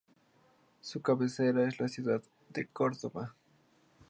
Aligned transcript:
Su 0.79 1.03
cabecera 1.03 1.67
es 1.67 1.79
la 1.79 1.87
ciudad 1.87 2.23
de 2.49 2.65
Córdoba. 2.65 3.35